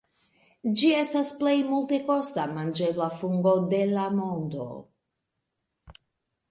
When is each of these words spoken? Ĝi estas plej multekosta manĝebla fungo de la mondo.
Ĝi 0.79 0.87
estas 1.01 1.29
plej 1.41 1.53
multekosta 1.67 2.47
manĝebla 2.55 3.11
fungo 3.21 3.55
de 3.75 3.83
la 3.95 4.09
mondo. 4.21 4.71